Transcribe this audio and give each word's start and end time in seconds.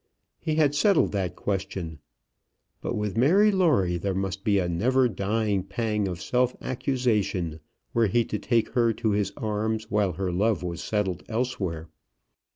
He 0.39 0.55
had 0.55 0.73
settled 0.73 1.11
that 1.11 1.35
question. 1.35 1.99
But 2.81 2.95
with 2.95 3.15
Mary 3.15 3.51
Lawrie 3.51 3.99
there 3.99 4.15
must 4.15 4.43
be 4.43 4.57
a 4.57 4.67
never 4.67 5.07
dying 5.07 5.61
pang 5.61 6.07
of 6.07 6.19
self 6.19 6.55
accusation, 6.59 7.59
were 7.93 8.07
he 8.07 8.25
to 8.25 8.39
take 8.39 8.69
her 8.69 8.93
to 8.93 9.11
his 9.11 9.31
arms 9.37 9.91
while 9.91 10.13
her 10.13 10.31
love 10.31 10.63
was 10.63 10.81
settled 10.83 11.21
elsewhere. 11.29 11.87